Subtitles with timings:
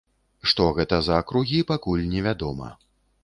[0.51, 2.73] Што гэта за акругі, пакуль невядома.